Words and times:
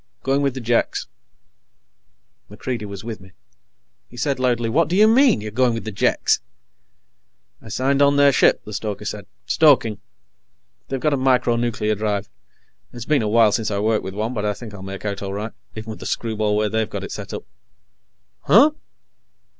Going 0.23 0.41
with 0.41 0.55
the 0.55 0.61
Jeks." 0.61 1.05
MacReidie 2.49 2.87
was 2.87 3.03
with 3.03 3.21
me. 3.21 3.33
He 4.09 4.17
said 4.17 4.39
loudly: 4.39 4.67
"What 4.67 4.87
do 4.87 4.95
you 4.95 5.07
mean, 5.07 5.41
you're 5.41 5.51
going 5.51 5.75
with 5.75 5.83
the 5.83 5.91
Jeks?" 5.91 6.39
"I 7.61 7.69
signed 7.69 8.01
on 8.01 8.15
their 8.15 8.31
ship," 8.31 8.65
the 8.65 8.73
stoker 8.73 9.05
said. 9.05 9.27
"Stoking. 9.45 9.99
They've 10.87 10.99
got 10.99 11.13
a 11.13 11.17
micro 11.17 11.55
nuclear 11.55 11.93
drive. 11.93 12.29
It's 12.91 13.05
been 13.05 13.21
a 13.21 13.27
while 13.29 13.51
since 13.51 13.69
I 13.69 13.77
worked 13.77 14.03
with 14.03 14.15
one, 14.15 14.33
but 14.33 14.43
I 14.43 14.55
think 14.55 14.73
I'll 14.73 14.81
make 14.81 15.05
out 15.05 15.21
all 15.21 15.35
right, 15.35 15.51
even 15.75 15.91
with 15.91 15.99
the 15.99 16.07
screwball 16.07 16.55
way 16.55 16.67
they've 16.67 16.89
got 16.89 17.03
it 17.03 17.11
set 17.11 17.31
up." 17.31 17.43
"Huh?" 18.39 18.71